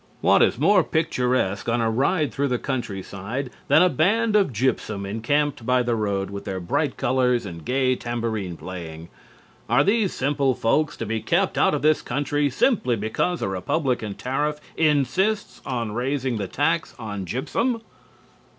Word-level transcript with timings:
What 0.21 0.57
more 0.57 0.83
picturesque 0.83 1.69
on 1.69 1.79
a 1.79 1.87
ride 1.91 2.33
through 2.33 2.47
the 2.47 2.57
country 2.57 3.03
side 3.03 3.51
than 3.67 3.83
a 3.83 3.87
band 3.87 4.35
of 4.35 4.51
gypsum 4.51 5.05
encamped 5.05 5.63
by 5.63 5.83
the 5.83 5.93
road 5.93 6.31
with 6.31 6.43
their 6.45 6.59
bright 6.59 6.97
colors 6.97 7.45
and 7.45 7.63
gay 7.63 7.95
tambourine 7.95 8.57
playing? 8.57 9.09
Are 9.69 9.83
these 9.83 10.11
simple 10.11 10.55
folk 10.55 10.93
to 10.95 11.05
be 11.05 11.21
kept 11.21 11.55
out 11.55 11.75
of 11.75 11.83
this 11.83 12.01
country 12.01 12.49
simply 12.49 12.95
because 12.95 13.43
a 13.43 13.47
Republican 13.47 14.15
tariff 14.15 14.59
insists 14.75 15.61
on 15.67 15.91
raising 15.91 16.37
the 16.37 16.47
tax 16.47 16.95
on 16.97 17.27
gypsum? 17.27 17.83